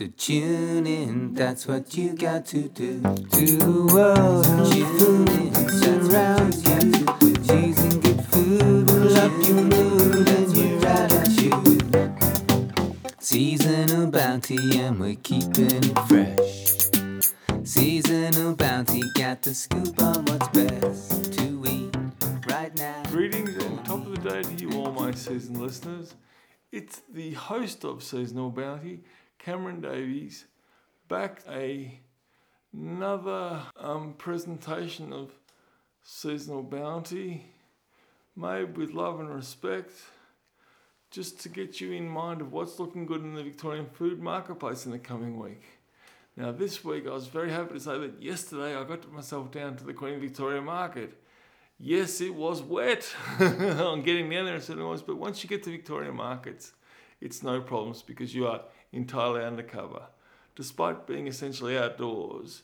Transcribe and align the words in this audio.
So 0.00 0.06
tune 0.16 0.86
in, 0.86 1.34
that's 1.34 1.66
what 1.66 1.94
you 1.94 2.14
got 2.14 2.46
to 2.46 2.70
do. 2.70 3.02
To 3.02 3.46
the 3.58 3.90
world 3.92 4.46
tune 4.72 5.28
in, 5.28 5.52
surrounds 5.68 6.64
you. 6.64 7.04
Cheese 7.44 7.96
good 7.96 8.24
food 8.24 8.90
will 8.90 9.14
up 9.18 9.30
your 9.46 9.60
mood 9.60 10.26
and 10.26 10.56
your 10.56 10.86
attitude. 10.86 12.14
Seasonal 13.18 14.10
bounty, 14.10 14.78
and 14.80 14.98
we're 14.98 15.16
keeping 15.16 15.68
it 15.70 15.98
fresh. 16.08 17.68
Seasonal 17.68 18.56
bounty, 18.56 19.02
got 19.16 19.42
the 19.42 19.52
scoop 19.52 20.00
on 20.00 20.24
what's 20.24 20.48
best 20.48 21.34
to 21.34 21.62
eat 21.68 21.94
right 22.48 22.74
now. 22.74 23.02
Greetings 23.10 23.54
and 23.62 23.84
top 23.84 24.06
of 24.06 24.22
the 24.22 24.30
day 24.30 24.42
to 24.44 24.54
you, 24.64 24.80
all 24.80 24.92
my 24.92 25.12
season 25.12 25.60
listeners. 25.60 26.14
It's 26.72 27.02
the 27.12 27.32
host 27.34 27.84
of 27.84 28.00
Seasonal 28.00 28.50
Bounty, 28.50 29.00
Cameron 29.40 29.80
Davies, 29.80 30.44
back 31.08 31.42
a 31.48 31.98
another 32.74 33.62
um, 33.78 34.14
presentation 34.18 35.12
of 35.14 35.32
Seasonal 36.02 36.62
Bounty, 36.62 37.46
made 38.36 38.76
with 38.76 38.92
love 38.92 39.18
and 39.18 39.34
respect, 39.34 39.92
just 41.10 41.40
to 41.40 41.48
get 41.48 41.80
you 41.80 41.92
in 41.92 42.06
mind 42.06 42.42
of 42.42 42.52
what's 42.52 42.78
looking 42.78 43.06
good 43.06 43.22
in 43.22 43.34
the 43.34 43.42
Victorian 43.42 43.86
food 43.86 44.20
marketplace 44.20 44.84
in 44.84 44.92
the 44.92 44.98
coming 44.98 45.38
week. 45.38 45.62
Now, 46.36 46.52
this 46.52 46.84
week 46.84 47.06
I 47.06 47.10
was 47.10 47.26
very 47.26 47.50
happy 47.50 47.74
to 47.74 47.80
say 47.80 47.98
that 47.98 48.22
yesterday 48.22 48.76
I 48.76 48.84
got 48.84 49.10
myself 49.10 49.50
down 49.50 49.74
to 49.76 49.84
the 49.84 49.94
Queen 49.94 50.20
Victoria 50.20 50.60
Market. 50.60 51.14
Yes, 51.78 52.20
it 52.20 52.34
was 52.34 52.60
wet 52.60 53.10
on 53.40 54.02
getting 54.02 54.28
down 54.28 54.44
there 54.44 54.56
and 54.56 54.62
certainly 54.62 54.88
was, 54.88 55.02
but 55.02 55.16
once 55.16 55.42
you 55.42 55.48
get 55.48 55.62
to 55.62 55.70
Victoria 55.70 56.12
markets, 56.12 56.72
it's 57.22 57.42
no 57.42 57.60
problems 57.60 58.02
because 58.02 58.34
you 58.34 58.46
are 58.46 58.62
entirely 58.92 59.44
undercover. 59.44 60.02
Despite 60.56 61.06
being 61.06 61.26
essentially 61.26 61.78
outdoors 61.78 62.62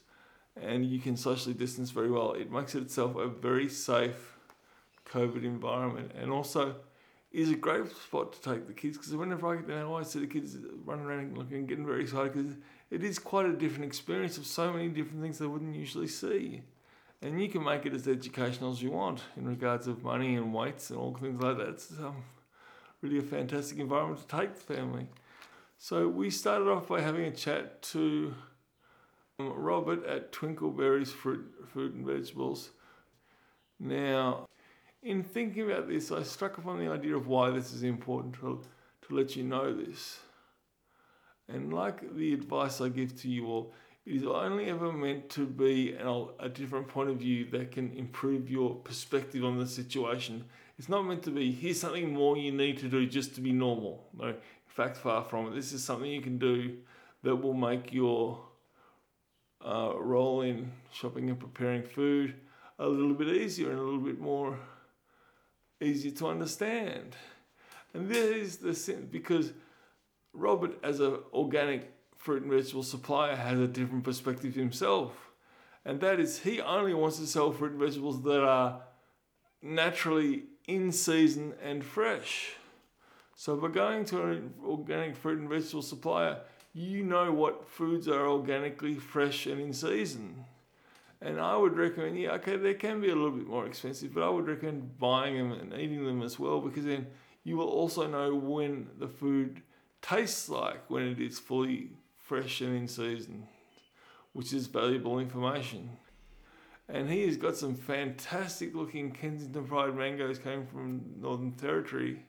and 0.61 0.85
you 0.85 0.99
can 0.99 1.17
socially 1.17 1.55
distance 1.55 1.91
very 1.91 2.11
well, 2.11 2.33
it 2.33 2.51
makes 2.51 2.75
it 2.75 2.83
itself 2.83 3.17
a 3.17 3.29
very 3.29 3.69
safe 3.69 4.37
COVID 5.09 5.45
environment 5.45 6.13
and 6.19 6.31
also 6.31 6.77
is 7.33 7.51
a 7.51 7.55
great 7.55 7.91
spot 7.91 8.33
to 8.33 8.41
take 8.41 8.67
the 8.67 8.73
kids 8.73 8.97
because 8.97 9.15
whenever 9.15 9.53
I 9.53 9.57
get 9.57 9.69
down, 9.69 9.79
I 9.79 9.83
always 9.83 10.09
see 10.09 10.21
the 10.21 10.27
kids 10.27 10.57
running 10.85 11.05
around 11.05 11.19
and 11.21 11.39
looking, 11.39 11.67
getting 11.67 11.87
very 11.87 12.03
excited 12.03 12.33
because 12.33 12.57
it 12.91 13.05
is 13.05 13.19
quite 13.19 13.47
a 13.47 13.53
different 13.53 13.85
experience 13.85 14.39
of 14.39 14.47
so 14.47 14.73
many 14.73 14.89
different 14.89 15.21
things 15.21 15.39
they 15.39 15.47
wouldn't 15.47 15.75
usually 15.75 16.09
see. 16.09 16.63
And 17.23 17.41
you 17.41 17.49
can 17.49 17.65
make 17.65 17.87
it 17.87 17.95
as 17.95 18.07
educational 18.07 18.73
as 18.73 18.83
you 18.83 18.91
want 18.91 19.23
in 19.37 19.47
regards 19.47 19.87
of 19.87 20.03
money 20.03 20.37
and 20.37 20.53
weights 20.55 20.91
and 20.91 20.99
all 20.99 21.15
things 21.15 21.43
like 21.43 21.59
that. 21.59 21.69
It's 21.69 21.91
um, 21.99 22.25
really 23.03 23.19
a 23.19 23.23
fantastic 23.23 23.79
environment 23.79 24.27
to 24.27 24.37
take 24.37 24.55
the 24.55 24.75
family. 24.75 25.07
So 25.79 26.09
we 26.09 26.31
started 26.31 26.69
off 26.69 26.89
by 26.89 27.01
having 27.01 27.25
a 27.25 27.31
chat 27.31 27.83
to 27.83 28.35
um, 29.39 29.53
Robert 29.53 30.05
at 30.07 30.33
Twinkleberries 30.33 31.09
Fruit, 31.09 31.45
Fruit 31.73 31.95
and 31.95 32.07
Vegetables. 32.07 32.71
Now, 33.79 34.47
in 35.03 35.23
thinking 35.23 35.71
about 35.71 35.89
this, 35.89 36.11
I 36.11 36.23
struck 36.23 36.59
upon 36.59 36.79
the 36.79 36.91
idea 36.91 37.15
of 37.15 37.27
why 37.27 37.51
this 37.51 37.73
is 37.73 37.83
important 37.83 38.35
to, 38.37 38.63
to 39.07 39.15
let 39.15 39.37
you 39.37 39.45
know 39.45 39.75
this. 39.75 40.19
And 41.49 41.73
like 41.73 42.17
the 42.17 42.33
advice 42.33 42.81
I 42.81 42.89
give 42.89 43.21
to 43.21 43.29
you 43.29 43.47
all, 43.47 43.75
it 44.07 44.15
is 44.15 44.25
only 44.25 44.71
ever 44.71 44.93
meant 44.93 45.29
to 45.31 45.47
be 45.47 45.93
an, 45.93 46.29
a 46.41 46.49
different 46.49 46.89
point 46.89 47.11
of 47.11 47.19
view 47.19 47.45
that 47.51 47.73
can 47.73 47.93
improve 47.93 48.49
your 48.49 48.75
perspective 48.77 49.45
on 49.45 49.59
the 49.59 49.67
situation. 49.67 50.45
It's 50.79 50.89
not 50.89 51.03
meant 51.03 51.23
to 51.25 51.31
be, 51.31 51.53
here's 51.53 51.81
something 51.81 52.13
more 52.13 52.37
you 52.37 52.53
need 52.53 52.79
to 52.79 52.89
do 52.89 53.07
just 53.07 53.35
to 53.37 53.41
be 53.41 53.53
normal. 53.53 54.07
No, 54.17 54.35
fact, 54.77 54.99
far 54.99 55.25
from 55.25 55.47
it. 55.47 55.55
This 55.55 55.73
is 55.73 55.83
something 55.83 56.11
you 56.11 56.21
can 56.21 56.39
do 56.39 56.77
that 57.23 57.35
will 57.35 57.55
make 57.55 57.93
your 57.93 58.39
uh, 59.65 59.93
role 59.97 60.43
in 60.43 60.71
shopping 60.93 61.31
and 61.31 61.41
preparing 61.41 61.83
food 61.83 62.35
a 62.79 62.87
little 62.87 63.15
bit 63.15 63.29
easier 63.29 63.71
and 63.71 63.79
a 63.79 63.83
little 63.83 64.01
bit 64.01 64.21
more 64.21 64.59
easier 65.81 66.11
to 66.13 66.27
understand. 66.27 67.17
And 67.95 68.09
this 68.09 68.37
is 68.37 68.57
the 68.59 68.75
sense 68.75 69.07
because 69.11 69.53
Robert, 70.35 70.79
as 70.83 71.01
an 71.01 71.17
organic 71.33 71.91
fruit 72.15 72.43
and 72.43 72.53
vegetable 72.53 72.83
supplier, 72.83 73.35
has 73.35 73.59
a 73.59 73.67
different 73.67 74.05
perspective 74.05 74.55
himself. 74.55 75.13
And 75.87 76.01
that 76.01 76.21
is, 76.21 76.41
he 76.41 76.61
only 76.61 76.93
wants 76.93 77.19
to 77.19 77.27
sell 77.27 77.51
fruit 77.51 77.71
and 77.71 77.81
vegetables 77.81 78.23
that 78.25 78.43
are 78.43 78.83
naturally 79.63 80.43
in 80.69 80.93
season 80.93 81.55
and 81.63 81.83
fresh. 81.83 82.57
So, 83.39 83.55
by 83.55 83.69
going 83.69 84.07
to 84.07 84.23
an 84.23 84.55
organic 84.65 85.15
fruit 85.15 85.39
and 85.39 85.49
vegetable 85.49 85.83
supplier, 85.83 86.41
you 86.73 87.03
know 87.03 87.31
what 87.33 87.69
foods 87.69 88.09
are 88.09 88.27
organically 88.27 88.95
fresh 88.95 89.45
and 89.45 89.61
in 89.61 89.75
season. 89.75 90.47
And 91.21 91.39
I 91.39 91.55
would 91.55 91.77
recommend, 91.77 92.19
yeah, 92.19 92.33
okay, 92.33 92.57
they 92.57 92.73
can 92.73 93.03
be 93.03 93.11
a 93.11 93.15
little 93.15 93.31
bit 93.31 93.47
more 93.47 93.67
expensive, 93.67 94.15
but 94.15 94.23
I 94.23 94.31
would 94.31 94.49
recommend 94.49 94.99
buying 94.99 95.37
them 95.37 95.53
and 95.53 95.75
eating 95.75 96.07
them 96.07 96.23
as 96.23 96.39
well 96.39 96.63
because 96.63 96.87
then 96.87 97.09
you 97.45 97.59
will 97.59 97.69
also 97.69 98.07
know 98.07 98.35
when 98.35 98.89
the 98.99 99.09
food 99.09 99.61
tastes 100.01 100.49
like 100.49 100.89
when 100.89 101.03
it 101.03 101.21
is 101.21 101.39
fully 101.39 101.91
fresh 102.17 102.63
and 102.63 102.75
in 102.75 102.89
season, 102.89 103.47
which 104.33 104.55
is 104.55 104.67
valuable 104.67 105.19
information. 105.19 105.91
And 106.89 107.11
he 107.11 107.27
has 107.27 107.37
got 107.37 107.57
some 107.57 107.75
fantastic 107.75 108.75
looking 108.75 109.13
Kensington 109.13 109.67
Pride 109.67 109.95
mangoes 109.95 110.39
coming 110.39 110.67
from 110.67 111.03
Northern 111.21 111.53
Territory. 111.53 112.23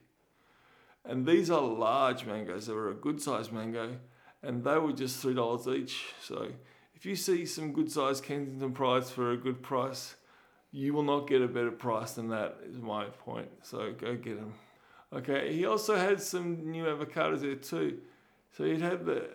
And 1.07 1.25
these 1.25 1.49
are 1.49 1.61
large 1.61 2.25
mangoes, 2.25 2.67
they 2.67 2.73
were 2.73 2.89
a 2.89 2.93
good 2.93 3.21
sized 3.21 3.53
mango, 3.53 3.95
and 4.43 4.63
they 4.63 4.77
were 4.77 4.91
just 4.91 5.23
$3 5.23 5.75
each. 5.75 6.03
So 6.21 6.49
if 6.93 7.05
you 7.05 7.15
see 7.15 7.45
some 7.45 7.71
good 7.71 7.89
sized 7.89 8.25
Kensington 8.25 8.73
Prides 8.73 9.09
for 9.09 9.31
a 9.31 9.37
good 9.37 9.63
price, 9.63 10.15
you 10.71 10.93
will 10.93 11.03
not 11.03 11.27
get 11.27 11.41
a 11.41 11.47
better 11.47 11.71
price 11.71 12.11
than 12.11 12.27
that, 12.29 12.57
is 12.69 12.77
my 12.77 13.05
point. 13.05 13.47
So 13.63 13.93
go 13.97 14.15
get 14.15 14.35
them. 14.35 14.53
Okay, 15.13 15.53
he 15.53 15.65
also 15.65 15.95
had 15.95 16.21
some 16.21 16.69
new 16.69 16.83
avocados 16.83 17.39
there 17.39 17.55
too. 17.55 17.99
So 18.57 18.65
he'd 18.65 18.81
had 18.81 19.05
the, 19.05 19.29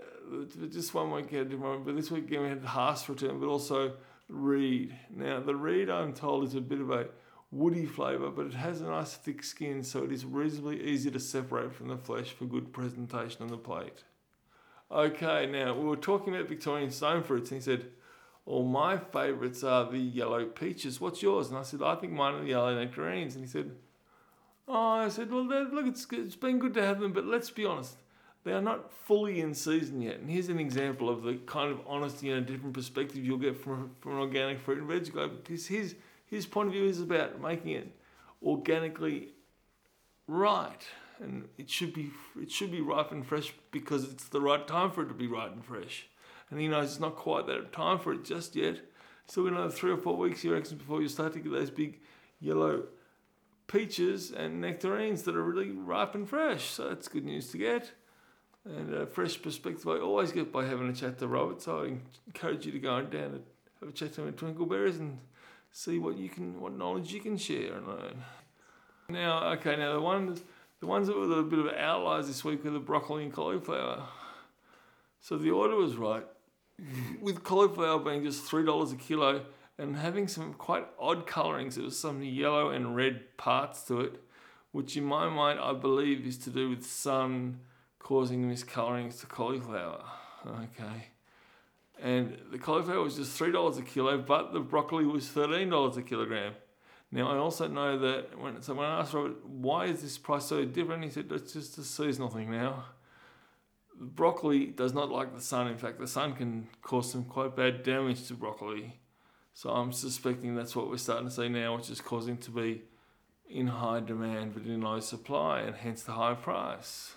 just 0.70 0.92
one 0.92 1.10
week 1.10 1.30
he 1.30 1.36
had 1.36 1.48
different, 1.48 1.86
but 1.86 1.96
this 1.96 2.10
weekend 2.10 2.42
we 2.42 2.48
had 2.50 2.62
Hass 2.64 3.08
return, 3.08 3.40
but 3.40 3.46
also 3.46 3.94
Reed. 4.28 4.94
Now 5.10 5.40
the 5.40 5.56
Reed, 5.56 5.88
I'm 5.88 6.12
told, 6.12 6.44
is 6.44 6.54
a 6.54 6.60
bit 6.60 6.80
of 6.80 6.90
a 6.90 7.06
woody 7.52 7.84
flavour, 7.84 8.30
but 8.30 8.46
it 8.46 8.54
has 8.54 8.80
a 8.80 8.86
nice 8.86 9.14
thick 9.14 9.44
skin, 9.44 9.84
so 9.84 10.02
it 10.02 10.10
is 10.10 10.24
reasonably 10.24 10.82
easy 10.82 11.10
to 11.10 11.20
separate 11.20 11.72
from 11.72 11.88
the 11.88 11.98
flesh 11.98 12.30
for 12.30 12.46
good 12.46 12.72
presentation 12.72 13.42
on 13.42 13.48
the 13.48 13.58
plate. 13.58 14.04
Okay, 14.90 15.46
now 15.46 15.74
we 15.74 15.84
were 15.84 15.96
talking 15.96 16.34
about 16.34 16.48
Victorian 16.48 16.90
stone 16.90 17.22
fruits, 17.22 17.50
and 17.50 17.60
he 17.60 17.64
said, 17.64 17.90
"Well, 18.46 18.62
my 18.62 18.96
favourites 18.96 19.62
are 19.62 19.90
the 19.90 19.98
yellow 19.98 20.46
peaches. 20.46 21.00
What's 21.00 21.22
yours?" 21.22 21.50
And 21.50 21.58
I 21.58 21.62
said, 21.62 21.82
"I 21.82 21.94
think 21.94 22.14
mine 22.14 22.34
are 22.34 22.40
the 22.42 22.48
yellow 22.48 22.74
nectarines." 22.74 23.34
And 23.34 23.44
he 23.44 23.50
said, 23.50 23.76
"Oh," 24.66 24.74
I 24.74 25.08
said, 25.08 25.30
"Well, 25.30 25.44
look, 25.44 25.86
it's 25.86 26.06
it's 26.10 26.36
been 26.36 26.58
good 26.58 26.74
to 26.74 26.82
have 26.82 27.00
them, 27.00 27.12
but 27.12 27.26
let's 27.26 27.50
be 27.50 27.66
honest, 27.66 27.98
they 28.44 28.52
are 28.52 28.62
not 28.62 28.92
fully 28.92 29.40
in 29.40 29.54
season 29.54 30.00
yet." 30.00 30.20
And 30.20 30.30
here's 30.30 30.48
an 30.48 30.58
example 30.58 31.10
of 31.10 31.22
the 31.22 31.36
kind 31.46 31.70
of 31.70 31.80
honesty 31.86 32.30
and 32.30 32.38
a 32.42 32.52
different 32.52 32.74
perspective 32.74 33.24
you'll 33.24 33.38
get 33.38 33.56
from 33.56 33.94
from 34.00 34.12
an 34.12 34.18
organic 34.18 34.58
fruit 34.58 34.78
and 34.78 34.88
veg 34.88 35.12
guy, 35.12 35.26
because 35.26 35.66
his 35.66 35.96
his 36.32 36.46
point 36.46 36.68
of 36.68 36.72
view 36.72 36.86
is 36.86 37.00
about 37.00 37.40
making 37.40 37.72
it 37.72 37.88
organically 38.42 39.28
right 40.26 40.80
and 41.20 41.48
it 41.58 41.70
should 41.70 41.92
be 41.92 42.10
it 42.40 42.50
should 42.50 42.70
be 42.70 42.80
ripe 42.80 43.12
and 43.12 43.26
fresh 43.26 43.52
because 43.70 44.10
it's 44.10 44.28
the 44.28 44.40
right 44.40 44.66
time 44.66 44.90
for 44.90 45.02
it 45.02 45.08
to 45.08 45.14
be 45.14 45.26
ripe 45.26 45.52
and 45.52 45.64
fresh. 45.64 46.08
And 46.50 46.60
he 46.60 46.68
knows 46.68 46.92
it's 46.92 47.00
not 47.00 47.16
quite 47.16 47.46
that 47.46 47.72
time 47.72 47.98
for 47.98 48.12
it 48.12 48.24
just 48.24 48.56
yet. 48.56 48.80
Got 49.34 49.46
another 49.46 49.70
three 49.70 49.92
or 49.92 49.96
four 49.96 50.16
weeks, 50.16 50.42
he 50.42 50.50
reckons, 50.50 50.74
before 50.74 51.00
you 51.00 51.08
start 51.08 51.32
to 51.34 51.38
get 51.38 51.52
those 51.52 51.70
big 51.70 52.00
yellow 52.40 52.84
peaches 53.66 54.30
and 54.30 54.60
nectarines 54.60 55.22
that 55.22 55.36
are 55.36 55.42
really 55.42 55.70
ripe 55.70 56.14
and 56.14 56.28
fresh. 56.28 56.64
So 56.64 56.88
that's 56.88 57.08
good 57.08 57.24
news 57.24 57.50
to 57.52 57.58
get. 57.58 57.92
And 58.64 58.92
a 58.94 59.06
fresh 59.06 59.40
perspective 59.40 59.88
I 59.88 59.98
always 59.98 60.32
get 60.32 60.52
by 60.52 60.66
having 60.66 60.88
a 60.88 60.92
chat 60.92 61.18
to 61.20 61.28
Robert. 61.28 61.62
So 61.62 61.84
I 61.84 61.94
encourage 62.26 62.66
you 62.66 62.72
to 62.72 62.78
go 62.78 63.00
down 63.02 63.22
and 63.22 63.42
have 63.80 63.88
a 63.88 63.92
chat 63.92 64.12
to 64.14 64.22
him 64.22 64.28
at 64.28 64.36
Twinkleberries 64.36 64.98
and 64.98 65.18
see 65.72 65.98
what 65.98 66.16
you 66.16 66.28
can, 66.28 66.60
what 66.60 66.76
knowledge 66.76 67.12
you 67.12 67.20
can 67.20 67.36
share 67.36 67.74
and 67.74 67.86
learn. 67.86 68.22
Now, 69.08 69.52
okay, 69.54 69.76
now 69.76 69.94
the 69.94 70.00
one 70.00 70.38
the 70.80 70.86
ones 70.86 71.06
that 71.06 71.16
were 71.16 71.38
a 71.38 71.42
bit 71.44 71.60
of 71.60 71.68
outliers 71.68 72.26
this 72.26 72.44
week 72.44 72.64
were 72.64 72.70
the 72.70 72.80
broccoli 72.80 73.22
and 73.22 73.32
cauliflower. 73.32 74.02
So 75.20 75.38
the 75.38 75.50
order 75.50 75.76
was 75.76 75.96
right. 75.96 76.26
With 77.20 77.44
cauliflower 77.44 78.00
being 78.00 78.24
just 78.24 78.50
$3 78.50 78.92
a 78.92 78.96
kilo 78.96 79.44
and 79.78 79.96
having 79.96 80.26
some 80.26 80.54
quite 80.54 80.86
odd 80.98 81.26
colourings, 81.26 81.76
there 81.76 81.84
was 81.84 81.96
some 81.96 82.20
yellow 82.20 82.70
and 82.70 82.96
red 82.96 83.36
parts 83.36 83.82
to 83.84 84.00
it, 84.00 84.20
which 84.72 84.96
in 84.96 85.04
my 85.04 85.28
mind 85.28 85.60
I 85.60 85.72
believe 85.72 86.26
is 86.26 86.38
to 86.38 86.50
do 86.50 86.70
with 86.70 86.84
sun 86.84 87.60
causing 88.00 88.50
miscolourings 88.50 89.20
to 89.20 89.26
cauliflower. 89.26 90.02
Okay. 90.44 91.06
And 92.00 92.36
the 92.50 92.58
cauliflower 92.58 93.02
was 93.02 93.16
just 93.16 93.38
$3 93.38 93.78
a 93.78 93.82
kilo, 93.82 94.18
but 94.18 94.52
the 94.52 94.60
broccoli 94.60 95.06
was 95.06 95.26
$13 95.26 95.96
a 95.96 96.02
kilogram. 96.02 96.54
Now 97.12 97.30
I 97.30 97.36
also 97.36 97.68
know 97.68 97.98
that 97.98 98.38
when 98.38 98.62
so 98.62 98.72
when 98.74 98.86
I 98.86 99.00
asked 99.00 99.12
Robert 99.12 99.44
why 99.46 99.84
is 99.84 100.00
this 100.00 100.16
price 100.16 100.46
so 100.46 100.64
different, 100.64 101.04
he 101.04 101.10
said 101.10 101.30
it's 101.30 101.52
just 101.52 101.76
a 101.76 101.84
seasonal 101.84 102.30
thing 102.30 102.50
now. 102.50 102.84
Broccoli 104.00 104.66
does 104.66 104.94
not 104.94 105.10
like 105.10 105.34
the 105.34 105.40
sun. 105.40 105.68
In 105.68 105.76
fact, 105.76 106.00
the 106.00 106.08
sun 106.08 106.32
can 106.32 106.68
cause 106.80 107.12
some 107.12 107.24
quite 107.24 107.54
bad 107.54 107.82
damage 107.82 108.26
to 108.28 108.34
broccoli. 108.34 108.98
So 109.52 109.68
I'm 109.68 109.92
suspecting 109.92 110.56
that's 110.56 110.74
what 110.74 110.88
we're 110.88 110.96
starting 110.96 111.28
to 111.28 111.34
see 111.34 111.50
now, 111.50 111.76
which 111.76 111.90
is 111.90 112.00
causing 112.00 112.38
to 112.38 112.50
be 112.50 112.82
in 113.48 113.66
high 113.66 114.00
demand 114.00 114.54
but 114.54 114.64
in 114.64 114.80
low 114.80 114.98
supply, 114.98 115.60
and 115.60 115.76
hence 115.76 116.02
the 116.02 116.12
high 116.12 116.34
price. 116.34 117.14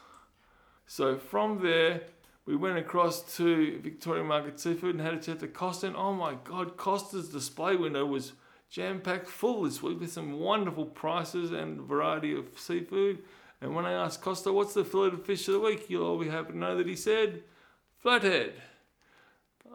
So 0.85 1.17
from 1.17 1.63
there, 1.63 2.01
we 2.45 2.55
went 2.55 2.77
across 2.77 3.35
to 3.37 3.79
Victoria 3.79 4.23
Market 4.23 4.59
Seafood 4.59 4.95
and 4.95 5.01
had 5.01 5.15
a 5.15 5.19
chat 5.19 5.39
to 5.39 5.47
Costa. 5.47 5.87
And 5.87 5.95
oh 5.95 6.13
my 6.13 6.35
God, 6.43 6.77
Costa's 6.77 7.29
display 7.29 7.75
window 7.75 8.05
was 8.05 8.33
jam 8.69 9.01
packed 9.01 9.27
full 9.27 9.63
this 9.63 9.81
week 9.81 9.99
with 9.99 10.11
some 10.11 10.39
wonderful 10.39 10.85
prices 10.85 11.51
and 11.51 11.81
variety 11.81 12.37
of 12.37 12.47
seafood. 12.55 13.19
And 13.61 13.73
when 13.73 13.85
I 13.85 13.93
asked 13.93 14.21
Costa, 14.21 14.53
what's 14.53 14.73
the 14.73 14.85
filleted 14.85 15.25
fish 15.25 15.47
of 15.47 15.55
the 15.55 15.59
week, 15.59 15.89
you'll 15.89 16.05
all 16.05 16.19
be 16.19 16.29
happy 16.29 16.51
to 16.51 16.57
know 16.57 16.77
that 16.77 16.87
he 16.87 16.95
said, 16.95 17.43
flathead. 17.97 18.53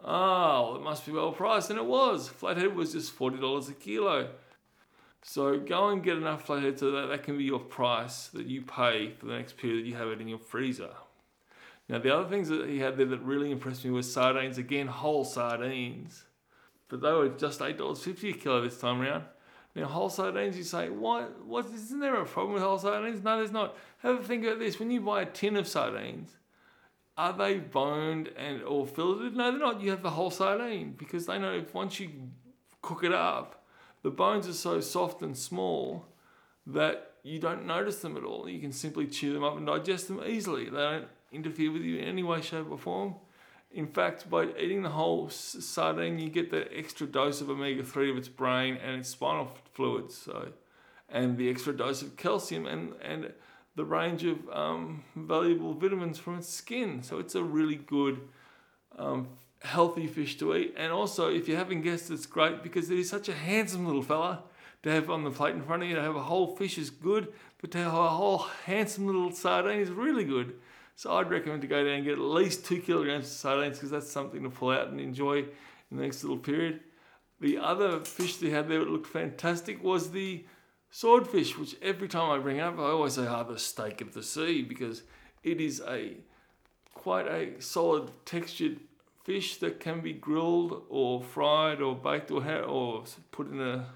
Oh, 0.03 0.75
it 0.75 0.81
must 0.81 1.05
be 1.05 1.11
well 1.11 1.31
priced, 1.31 1.69
and 1.69 1.79
it 1.79 1.85
was. 1.85 2.29
Flathead 2.29 2.75
was 2.75 2.93
just 2.93 3.17
$40 3.17 3.69
a 3.69 3.73
kilo. 3.73 4.29
So 5.23 5.59
go 5.59 5.89
and 5.89 6.03
get 6.03 6.17
enough 6.17 6.45
flathead 6.45 6.79
so 6.79 6.91
that 6.91 7.07
that 7.07 7.23
can 7.23 7.37
be 7.37 7.43
your 7.43 7.59
price 7.59 8.27
that 8.29 8.47
you 8.47 8.61
pay 8.61 9.11
for 9.11 9.25
the 9.25 9.33
next 9.33 9.57
period 9.57 9.83
that 9.83 9.89
you 9.89 9.95
have 9.95 10.07
it 10.07 10.21
in 10.21 10.27
your 10.27 10.39
freezer. 10.39 10.91
Now, 11.91 11.99
the 11.99 12.15
other 12.15 12.29
things 12.29 12.47
that 12.47 12.69
he 12.69 12.79
had 12.79 12.95
there 12.95 13.05
that 13.05 13.21
really 13.21 13.51
impressed 13.51 13.83
me 13.83 13.91
was 13.91 14.11
sardines, 14.11 14.57
again, 14.57 14.87
whole 14.87 15.25
sardines. 15.25 16.23
But 16.87 17.01
they 17.01 17.11
were 17.11 17.27
just 17.27 17.59
$8.50 17.59 18.29
a 18.29 18.37
kilo 18.37 18.61
this 18.61 18.79
time 18.79 19.01
around. 19.01 19.25
Now, 19.75 19.87
whole 19.87 20.09
sardines, 20.09 20.55
you 20.55 20.63
say, 20.63 20.87
what, 20.87 21.45
what, 21.45 21.65
isn't 21.65 21.99
there 21.99 22.15
a 22.15 22.25
problem 22.25 22.53
with 22.53 22.63
whole 22.63 22.77
sardines? 22.77 23.21
No, 23.21 23.35
there's 23.35 23.51
not. 23.51 23.75
Have 24.03 24.21
a 24.21 24.23
think 24.23 24.45
about 24.45 24.59
this. 24.59 24.79
When 24.79 24.89
you 24.89 25.01
buy 25.01 25.23
a 25.23 25.25
tin 25.25 25.57
of 25.57 25.67
sardines, 25.67 26.37
are 27.17 27.33
they 27.33 27.57
boned 27.59 28.29
and 28.37 28.63
or 28.63 28.87
filleted? 28.87 29.35
No, 29.35 29.51
they're 29.51 29.59
not. 29.59 29.81
You 29.81 29.89
have 29.89 30.01
the 30.01 30.11
whole 30.11 30.31
sardine 30.31 30.95
because 30.97 31.25
they 31.25 31.37
know 31.39 31.51
if 31.51 31.73
once 31.73 31.99
you 31.99 32.09
cook 32.81 33.03
it 33.03 33.13
up, 33.13 33.65
the 34.01 34.11
bones 34.11 34.47
are 34.47 34.53
so 34.53 34.79
soft 34.79 35.21
and 35.23 35.37
small 35.37 36.05
that 36.65 37.15
you 37.23 37.37
don't 37.37 37.67
notice 37.67 37.99
them 37.99 38.15
at 38.15 38.23
all. 38.23 38.47
You 38.47 38.61
can 38.61 38.71
simply 38.71 39.07
chew 39.07 39.33
them 39.33 39.43
up 39.43 39.57
and 39.57 39.67
digest 39.67 40.07
them 40.07 40.21
easily. 40.25 40.65
They 40.65 40.77
don't 40.77 41.07
interfere 41.31 41.71
with 41.71 41.81
you 41.81 41.97
in 41.97 42.05
any 42.05 42.23
way, 42.23 42.41
shape, 42.41 42.69
or 42.69 42.77
form. 42.77 43.15
In 43.73 43.87
fact, 43.87 44.29
by 44.29 44.47
eating 44.59 44.83
the 44.83 44.89
whole 44.89 45.29
sardine, 45.29 46.19
you 46.19 46.29
get 46.29 46.51
the 46.51 46.67
extra 46.77 47.07
dose 47.07 47.39
of 47.39 47.49
omega 47.49 47.83
3 47.83 48.11
of 48.11 48.17
its 48.17 48.27
brain 48.27 48.77
and 48.83 48.99
its 48.99 49.09
spinal 49.09 49.49
fluids. 49.73 50.17
So, 50.17 50.49
and 51.09 51.37
the 51.37 51.49
extra 51.49 51.73
dose 51.73 52.01
of 52.01 52.17
calcium 52.17 52.65
and, 52.65 52.93
and 53.01 53.31
the 53.75 53.85
range 53.85 54.25
of 54.25 54.37
um, 54.51 55.03
valuable 55.15 55.73
vitamins 55.73 56.19
from 56.19 56.37
its 56.37 56.49
skin. 56.49 57.01
So 57.01 57.19
it's 57.19 57.35
a 57.35 57.43
really 57.43 57.75
good, 57.75 58.19
um, 58.97 59.29
healthy 59.63 60.07
fish 60.07 60.37
to 60.39 60.55
eat. 60.55 60.73
And 60.77 60.91
also, 60.91 61.29
if 61.29 61.47
you 61.47 61.55
haven't 61.55 61.81
guessed, 61.81 62.11
it's 62.11 62.25
great 62.25 62.63
because 62.63 62.89
it 62.89 62.99
is 62.99 63.09
such 63.09 63.29
a 63.29 63.33
handsome 63.33 63.85
little 63.85 64.01
fella 64.01 64.43
to 64.83 64.91
have 64.91 65.09
on 65.09 65.23
the 65.23 65.31
plate 65.31 65.55
in 65.55 65.61
front 65.61 65.83
of 65.83 65.89
you. 65.89 65.95
To 65.95 66.01
have 66.01 66.15
a 66.15 66.23
whole 66.23 66.55
fish 66.55 66.77
is 66.77 66.89
good, 66.89 67.31
but 67.61 67.71
to 67.71 67.77
have 67.77 67.93
a 67.93 68.09
whole 68.09 68.47
handsome 68.65 69.05
little 69.05 69.31
sardine 69.31 69.79
is 69.79 69.89
really 69.89 70.23
good. 70.23 70.55
So 70.95 71.13
I'd 71.15 71.29
recommend 71.29 71.61
to 71.61 71.67
go 71.67 71.83
down 71.83 71.93
and 71.93 72.03
get 72.03 72.13
at 72.13 72.19
least 72.19 72.65
two 72.65 72.79
kilograms 72.79 73.25
of 73.25 73.31
sardines 73.31 73.77
because 73.77 73.91
that's 73.91 74.11
something 74.11 74.43
to 74.43 74.49
pull 74.49 74.71
out 74.71 74.89
and 74.89 74.99
enjoy 74.99 75.39
in 75.39 75.97
the 75.97 76.03
next 76.03 76.23
little 76.23 76.37
period. 76.37 76.81
The 77.39 77.57
other 77.57 78.01
fish 78.01 78.37
they 78.37 78.51
had 78.51 78.69
there 78.69 78.79
that 78.79 78.89
looked 78.89 79.07
fantastic 79.07 79.83
was 79.83 80.11
the 80.11 80.45
swordfish, 80.91 81.57
which 81.57 81.75
every 81.81 82.07
time 82.07 82.29
I 82.29 82.37
bring 82.37 82.59
up, 82.59 82.77
I 82.77 82.83
always 82.83 83.13
say, 83.13 83.25
ah, 83.25 83.43
the 83.43 83.57
steak 83.57 84.01
of 84.01 84.13
the 84.13 84.21
sea, 84.21 84.61
because 84.61 85.03
it 85.43 85.59
is 85.59 85.81
a 85.87 86.17
quite 86.93 87.27
a 87.27 87.59
solid 87.59 88.11
textured 88.25 88.79
fish 89.23 89.57
that 89.57 89.79
can 89.79 90.01
be 90.01 90.13
grilled 90.13 90.83
or 90.89 91.21
fried 91.21 91.81
or 91.81 91.95
baked 91.95 92.31
or, 92.31 92.43
ha- 92.43 92.59
or 92.59 93.03
put 93.31 93.49
in 93.49 93.59
a, 93.59 93.87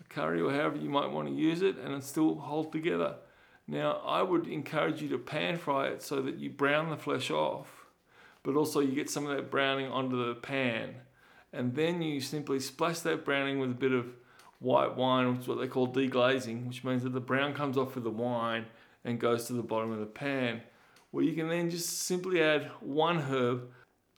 a 0.00 0.04
curry 0.08 0.40
or 0.40 0.50
however 0.50 0.76
you 0.76 0.88
might 0.88 1.10
want 1.10 1.28
to 1.28 1.34
use 1.34 1.62
it 1.62 1.76
and 1.78 1.92
it 1.94 2.04
still 2.04 2.36
hold 2.36 2.72
together. 2.72 3.16
Now, 3.68 4.00
I 4.04 4.22
would 4.22 4.46
encourage 4.46 5.02
you 5.02 5.08
to 5.08 5.18
pan 5.18 5.58
fry 5.58 5.88
it 5.88 6.02
so 6.02 6.22
that 6.22 6.38
you 6.38 6.50
brown 6.50 6.90
the 6.90 6.96
flesh 6.96 7.30
off, 7.30 7.86
but 8.42 8.54
also 8.54 8.80
you 8.80 8.94
get 8.94 9.10
some 9.10 9.26
of 9.26 9.36
that 9.36 9.50
browning 9.50 9.90
onto 9.90 10.24
the 10.24 10.34
pan. 10.34 10.94
And 11.52 11.74
then 11.74 12.00
you 12.00 12.20
simply 12.20 12.60
splash 12.60 13.00
that 13.00 13.24
browning 13.24 13.58
with 13.58 13.70
a 13.70 13.74
bit 13.74 13.92
of 13.92 14.06
white 14.60 14.96
wine, 14.96 15.32
which 15.32 15.42
is 15.42 15.48
what 15.48 15.58
they 15.58 15.66
call 15.66 15.92
deglazing, 15.92 16.68
which 16.68 16.84
means 16.84 17.02
that 17.02 17.12
the 17.12 17.20
brown 17.20 17.54
comes 17.54 17.76
off 17.76 17.94
with 17.94 18.04
the 18.04 18.10
wine 18.10 18.66
and 19.04 19.20
goes 19.20 19.46
to 19.46 19.52
the 19.52 19.62
bottom 19.62 19.90
of 19.90 20.00
the 20.00 20.06
pan. 20.06 20.62
Where 21.10 21.24
you 21.24 21.34
can 21.34 21.48
then 21.48 21.70
just 21.70 22.02
simply 22.02 22.42
add 22.42 22.70
one 22.80 23.18
herb. 23.22 23.70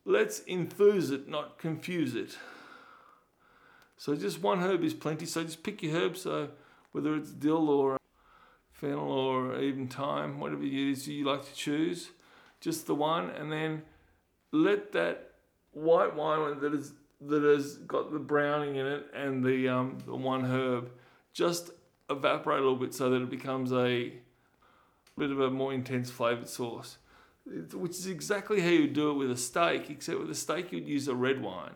Let's 0.05 0.43
enthuse 0.47 1.11
it, 1.11 1.29
not 1.29 1.59
confuse 1.59 2.15
it. 2.15 2.37
So 3.97 4.15
just 4.15 4.43
one 4.43 4.61
herb 4.61 4.83
is 4.85 4.95
plenty. 4.95 5.27
So 5.27 5.45
just 5.45 5.63
pick 5.63 5.83
your 5.83 5.95
herb. 5.95 6.17
So 6.17 6.51
whether 6.93 7.15
it's 7.15 7.31
dill 7.31 7.69
or 7.69 7.98
fennel 8.79 9.11
or 9.11 9.61
even 9.61 9.89
thyme, 9.89 10.39
whatever 10.41 10.63
it 10.63 10.73
is 10.73 11.07
you 11.09 11.25
like 11.25 11.45
to 11.45 11.55
choose, 11.55 12.11
just 12.61 12.87
the 12.87 12.95
one, 12.95 13.31
and 13.31 13.53
then 13.53 13.83
let 14.53 14.93
that 14.93 15.33
white 15.73 16.15
wine 16.15 16.59
that 16.61 16.73
is 16.73 16.93
that 17.21 17.43
has 17.43 17.75
got 17.79 18.13
the 18.13 18.19
browning 18.19 18.77
in 18.77 18.87
it 18.87 19.07
and 19.13 19.45
the 19.45 19.69
um, 19.69 19.99
the 20.07 20.15
one 20.15 20.45
herb 20.45 20.91
just 21.33 21.71
evaporate 22.09 22.61
a 22.61 22.63
little 22.63 22.79
bit 22.79 22.95
so 22.95 23.11
that 23.11 23.21
it 23.21 23.31
becomes 23.31 23.73
a 23.73 24.13
bit 25.17 25.31
of 25.31 25.41
a 25.41 25.51
more 25.51 25.75
intense 25.75 26.11
flavored 26.11 26.49
sauce, 26.49 26.99
which 27.73 27.93
is 27.93 28.07
exactly 28.07 28.61
how 28.61 28.69
you 28.69 28.87
do 28.87 29.11
it 29.11 29.15
with 29.15 29.31
a 29.31 29.37
steak, 29.37 29.91
except 29.91 30.21
with 30.21 30.31
a 30.31 30.35
steak 30.35 30.73
you'd 30.73 30.87
use 30.87 31.09
a 31.09 31.15
red 31.15 31.43
wine. 31.43 31.75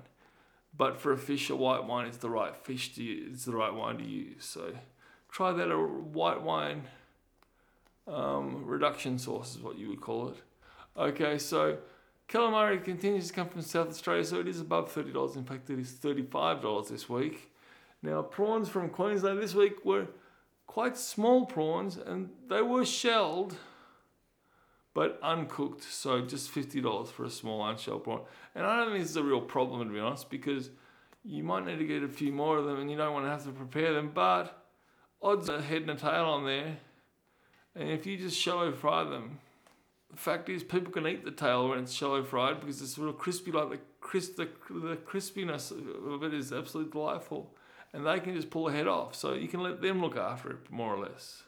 But 0.75 1.01
for 1.01 1.13
a 1.13 1.19
fish, 1.19 1.51
a 1.51 1.57
white 1.57 1.85
wine 1.85 2.07
is 2.07 2.19
the 2.19 2.31
right 2.31 2.57
fish 2.57 2.95
to 2.95 3.03
use. 3.03 3.35
It's 3.35 3.45
the 3.45 3.53
right 3.53 3.75
wine 3.75 3.99
to 3.99 4.05
use. 4.05 4.45
So 4.45 4.73
try 5.33 5.51
that 5.51 5.73
a 5.73 5.79
white 5.79 6.43
wine 6.43 6.83
um, 8.07 8.65
reduction 8.67 9.19
sauce 9.19 9.57
is 9.57 9.63
what 9.63 9.79
you 9.79 9.89
would 9.89 10.01
call 10.01 10.29
it. 10.29 10.37
Okay, 10.97 11.39
so 11.39 11.79
calamari 12.29 12.85
continues 12.85 13.29
to 13.29 13.33
come 13.33 13.49
from 13.49 13.63
South 13.63 13.89
Australia, 13.89 14.25
so 14.25 14.41
it 14.41 14.47
is 14.47 14.61
above 14.61 14.95
$30. 14.95 15.37
In 15.37 15.45
fact, 15.45 15.71
it 15.71 15.79
is 15.79 15.93
$35 15.93 16.89
this 16.89 17.09
week. 17.09 17.51
Now, 18.03 18.21
prawns 18.21 18.69
from 18.69 18.91
Queensland 18.91 19.41
this 19.41 19.55
week 19.55 19.85
were 19.85 20.09
quite 20.67 20.99
small 20.99 21.47
prawns 21.47 21.97
and 21.97 22.29
they 22.49 22.63
were 22.63 22.85
shelled 22.85 23.57
but 24.95 25.19
uncooked, 25.23 25.83
so 25.83 26.21
just 26.21 26.55
$50 26.55 27.09
for 27.09 27.25
a 27.25 27.31
small 27.31 27.67
unshelled 27.67 28.05
prawn. 28.05 28.21
And 28.55 28.67
I 28.67 28.77
don't 28.77 28.91
think 28.91 29.03
this 29.03 29.11
is 29.11 29.17
a 29.17 29.23
real 29.23 29.41
problem 29.41 29.89
to 29.89 29.95
be 29.95 30.01
honest 30.01 30.29
because 30.29 30.69
you 31.25 31.43
might 31.43 31.65
need 31.65 31.79
to 31.79 31.87
get 31.87 32.03
a 32.03 32.09
few 32.09 32.33
more 32.33 32.59
of 32.59 32.67
them 32.67 32.79
and 32.79 32.91
you 32.91 32.99
don't 32.99 33.15
want 33.15 33.25
to 33.25 33.31
have 33.31 33.45
to 33.45 33.53
prepare 33.53 33.95
them, 33.95 34.11
but 34.13 34.62
odds 35.23 35.49
a 35.49 35.63
head 35.63 35.83
and 35.83 35.91
a 35.91 35.95
tail 35.95 36.25
on 36.25 36.45
there. 36.45 36.77
And 37.75 37.91
if 37.91 38.07
you 38.07 38.17
just 38.17 38.39
shallow 38.39 38.73
fry 38.73 39.05
them, 39.05 39.39
the 40.11 40.19
fact 40.19 40.49
is 40.49 40.63
people 40.63 40.93
can 40.93 41.07
eat 41.07 41.25
the 41.25 41.31
tail 41.31 41.69
when 41.69 41.79
it's 41.79 41.93
shallow 41.93 42.23
fried 42.23 42.61
because 42.61 42.83
it's 42.83 42.99
real 42.99 43.13
crispy, 43.13 43.51
like 43.51 43.71
the 43.71 43.79
crisp, 44.01 44.37
the, 44.37 44.49
the 44.69 44.97
crispiness 44.97 45.71
of 45.73 46.23
it 46.23 46.35
is 46.35 46.53
absolutely 46.53 46.93
delightful. 46.93 47.55
And 47.95 48.07
they 48.07 48.21
can 48.21 48.35
just 48.35 48.51
pull 48.51 48.67
the 48.67 48.73
head 48.73 48.87
off. 48.87 49.15
So 49.15 49.35
you 49.35 49.49
can 49.49 49.63
let 49.63 49.81
them 49.81 50.01
look 50.01 50.17
after 50.17 50.51
it 50.51 50.71
more 50.71 50.95
or 50.95 50.99
less. 50.99 51.43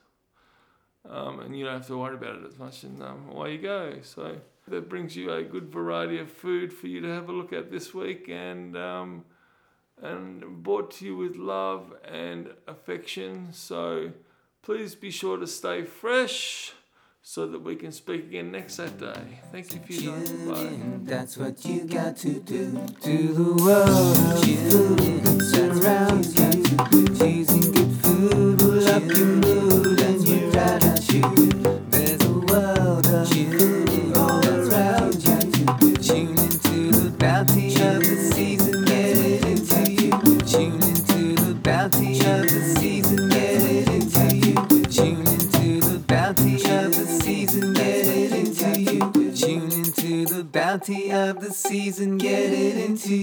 Um, 1.09 1.41
and 1.41 1.57
you 1.57 1.65
don't 1.65 1.75
have 1.75 1.87
to 1.89 1.99
worry 1.99 2.15
about 2.15 2.37
it 2.37 2.47
as 2.47 2.59
much. 2.59 2.85
And 2.85 3.03
um, 3.03 3.29
away 3.31 3.53
you 3.53 3.59
go. 3.59 3.97
So 4.03 4.39
that 4.69 4.89
brings 4.89 5.17
you 5.17 5.33
a 5.33 5.43
good 5.43 5.71
variety 5.71 6.19
of 6.19 6.31
food 6.31 6.73
for 6.73 6.87
you 6.87 7.01
to 7.03 7.09
have 7.09 7.29
a 7.29 7.33
look 7.33 7.53
at 7.53 7.71
this 7.71 7.93
week. 7.93 8.29
And 8.29 8.77
um, 8.77 9.25
and 10.05 10.63
brought 10.63 10.91
to 10.93 11.07
you 11.07 11.17
with 11.17 11.37
love 11.37 11.93
and 12.05 12.51
affection. 12.69 13.49
So 13.53 14.13
please 14.63 14.95
be 14.95 15.11
sure 15.11 15.39
to 15.39 15.47
stay 15.47 15.83
fresh 15.85 16.73
so 17.23 17.47
that 17.47 17.63
we 17.63 17.75
can 17.75 17.91
speak 17.91 18.25
again 18.25 18.53
next 18.53 18.75
Saturday. 18.75 19.41
Thank 19.51 19.73
you 19.73 19.81
for 19.81 19.93
your 19.93 20.15
time. 20.27 21.05
Bye. 21.05 21.11
That's 21.11 21.39
what 21.39 21.65
you 21.65 21.85
got 21.87 22.19
to 22.19 22.39
do 22.39 22.87
to 23.01 23.17
the 23.33 23.65
world 23.65 24.17
of 24.19 24.45
food 24.45 24.99
that 25.25 25.43
surrounds 25.43 26.39
you. 26.39 26.63
Choosing 27.17 27.73
good 27.73 27.93
food 28.03 28.61
will 28.61 28.89
up 28.89 29.03
your 29.05 29.27
mood 29.27 30.01
and 30.03 30.29
your 30.29 30.57
attitude. 30.59 31.91
There's 31.91 32.23
a 32.23 32.33
world 32.53 33.07
of 33.07 33.29
food 33.29 33.64
of 51.37 51.43
the 51.43 51.53
season, 51.53 52.19
get 52.19 52.53
it 52.53 52.77
into. 52.77 53.15